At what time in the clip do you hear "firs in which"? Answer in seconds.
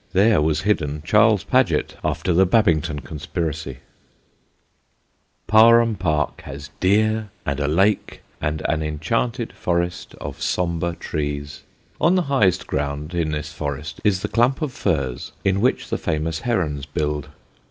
14.71-15.89